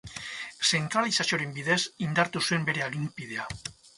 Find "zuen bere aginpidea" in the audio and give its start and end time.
2.47-3.49